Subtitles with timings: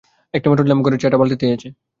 [0.33, 1.67] একটিমাত্র ল্যাম্প ঘরের চেহারা পালটে দিয়েছে।